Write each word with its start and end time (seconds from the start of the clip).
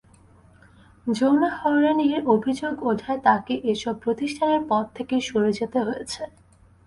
যৌন 1.07 1.41
হয়রানির 1.57 2.21
অভিযোগ 2.27 2.73
ওঠায় 2.83 3.19
তাঁকে 3.23 3.53
এসব 3.71 3.95
প্রতিষ্ঠানের 4.03 4.61
পদ 4.69 4.85
থেকে 4.95 5.15
সরে 5.27 5.51
যেতে 5.59 5.79
হয়েছে। 5.87 6.23